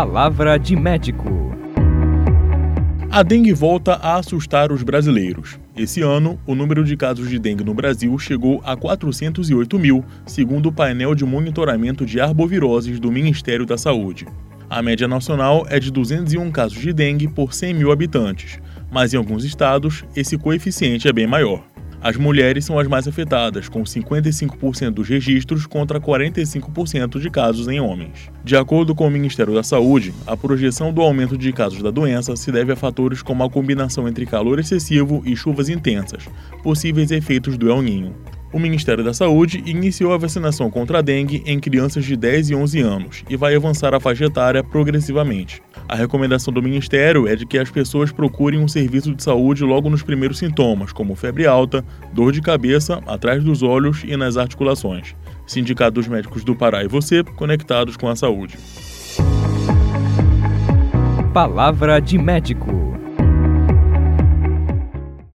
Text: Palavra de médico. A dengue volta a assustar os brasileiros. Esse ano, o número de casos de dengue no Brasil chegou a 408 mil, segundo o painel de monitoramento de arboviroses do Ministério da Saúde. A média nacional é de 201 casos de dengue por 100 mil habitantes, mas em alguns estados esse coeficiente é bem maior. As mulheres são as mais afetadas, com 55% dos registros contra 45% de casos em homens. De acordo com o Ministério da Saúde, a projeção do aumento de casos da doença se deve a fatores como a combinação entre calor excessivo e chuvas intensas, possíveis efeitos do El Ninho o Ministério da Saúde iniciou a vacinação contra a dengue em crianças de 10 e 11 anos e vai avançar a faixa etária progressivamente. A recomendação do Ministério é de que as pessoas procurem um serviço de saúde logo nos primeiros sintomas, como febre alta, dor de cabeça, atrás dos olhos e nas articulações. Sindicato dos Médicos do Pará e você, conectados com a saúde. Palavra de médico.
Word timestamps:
Palavra 0.00 0.56
de 0.60 0.76
médico. 0.76 1.24
A 3.10 3.24
dengue 3.24 3.52
volta 3.52 3.94
a 3.94 4.14
assustar 4.14 4.70
os 4.70 4.84
brasileiros. 4.84 5.58
Esse 5.76 6.02
ano, 6.02 6.38
o 6.46 6.54
número 6.54 6.84
de 6.84 6.96
casos 6.96 7.28
de 7.28 7.36
dengue 7.36 7.64
no 7.64 7.74
Brasil 7.74 8.16
chegou 8.16 8.60
a 8.64 8.76
408 8.76 9.76
mil, 9.76 10.04
segundo 10.24 10.68
o 10.68 10.72
painel 10.72 11.16
de 11.16 11.24
monitoramento 11.24 12.06
de 12.06 12.20
arboviroses 12.20 13.00
do 13.00 13.10
Ministério 13.10 13.66
da 13.66 13.76
Saúde. 13.76 14.24
A 14.70 14.80
média 14.80 15.08
nacional 15.08 15.66
é 15.68 15.80
de 15.80 15.90
201 15.90 16.48
casos 16.52 16.78
de 16.78 16.92
dengue 16.92 17.26
por 17.26 17.52
100 17.52 17.74
mil 17.74 17.90
habitantes, 17.90 18.60
mas 18.92 19.12
em 19.12 19.16
alguns 19.16 19.42
estados 19.42 20.04
esse 20.14 20.38
coeficiente 20.38 21.08
é 21.08 21.12
bem 21.12 21.26
maior. 21.26 21.64
As 22.00 22.16
mulheres 22.16 22.64
são 22.64 22.78
as 22.78 22.86
mais 22.86 23.08
afetadas, 23.08 23.68
com 23.68 23.82
55% 23.82 24.90
dos 24.90 25.08
registros 25.08 25.66
contra 25.66 26.00
45% 26.00 27.20
de 27.20 27.28
casos 27.28 27.66
em 27.66 27.80
homens. 27.80 28.30
De 28.44 28.56
acordo 28.56 28.94
com 28.94 29.06
o 29.06 29.10
Ministério 29.10 29.52
da 29.52 29.64
Saúde, 29.64 30.14
a 30.24 30.36
projeção 30.36 30.92
do 30.92 31.02
aumento 31.02 31.36
de 31.36 31.52
casos 31.52 31.82
da 31.82 31.90
doença 31.90 32.36
se 32.36 32.52
deve 32.52 32.72
a 32.72 32.76
fatores 32.76 33.20
como 33.20 33.42
a 33.42 33.50
combinação 33.50 34.08
entre 34.08 34.26
calor 34.26 34.60
excessivo 34.60 35.22
e 35.26 35.34
chuvas 35.34 35.68
intensas, 35.68 36.28
possíveis 36.62 37.10
efeitos 37.10 37.58
do 37.58 37.68
El 37.68 37.82
Ninho 37.82 38.14
o 38.52 38.58
Ministério 38.58 39.04
da 39.04 39.12
Saúde 39.12 39.62
iniciou 39.66 40.12
a 40.12 40.18
vacinação 40.18 40.70
contra 40.70 40.98
a 40.98 41.02
dengue 41.02 41.42
em 41.46 41.60
crianças 41.60 42.04
de 42.04 42.16
10 42.16 42.50
e 42.50 42.54
11 42.54 42.80
anos 42.80 43.24
e 43.28 43.36
vai 43.36 43.54
avançar 43.54 43.94
a 43.94 44.00
faixa 44.00 44.24
etária 44.24 44.64
progressivamente. 44.64 45.62
A 45.88 45.94
recomendação 45.94 46.52
do 46.52 46.62
Ministério 46.62 47.26
é 47.26 47.36
de 47.36 47.46
que 47.46 47.58
as 47.58 47.70
pessoas 47.70 48.10
procurem 48.10 48.60
um 48.60 48.68
serviço 48.68 49.14
de 49.14 49.22
saúde 49.22 49.64
logo 49.64 49.90
nos 49.90 50.02
primeiros 50.02 50.38
sintomas, 50.38 50.92
como 50.92 51.14
febre 51.14 51.46
alta, 51.46 51.84
dor 52.12 52.32
de 52.32 52.40
cabeça, 52.40 53.02
atrás 53.06 53.42
dos 53.42 53.62
olhos 53.62 54.02
e 54.04 54.16
nas 54.16 54.36
articulações. 54.36 55.14
Sindicato 55.46 55.92
dos 55.92 56.08
Médicos 56.08 56.44
do 56.44 56.54
Pará 56.54 56.84
e 56.84 56.88
você, 56.88 57.22
conectados 57.22 57.96
com 57.96 58.08
a 58.08 58.16
saúde. 58.16 58.58
Palavra 61.32 62.00
de 62.00 62.18
médico. 62.18 62.97